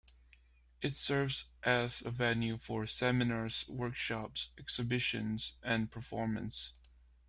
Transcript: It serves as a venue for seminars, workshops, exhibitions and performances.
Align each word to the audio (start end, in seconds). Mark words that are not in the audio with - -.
It 0.81 0.95
serves 0.95 1.45
as 1.61 2.01
a 2.01 2.09
venue 2.09 2.57
for 2.57 2.87
seminars, 2.87 3.67
workshops, 3.67 4.49
exhibitions 4.57 5.53
and 5.61 5.91
performances. 5.91 6.73